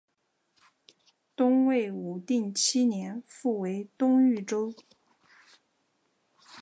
[1.35, 4.73] 东魏武定七年复为东豫州。